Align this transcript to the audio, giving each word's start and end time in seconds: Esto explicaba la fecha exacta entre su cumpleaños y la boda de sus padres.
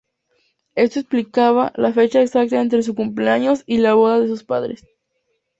Esto 0.73 0.99
explicaba 0.99 1.73
la 1.75 1.93
fecha 1.93 2.23
exacta 2.23 2.59
entre 2.59 2.81
su 2.81 2.95
cumpleaños 2.95 3.61
y 3.67 3.77
la 3.77 3.93
boda 3.93 4.19
de 4.19 4.27
sus 4.27 4.43
padres. 4.43 4.83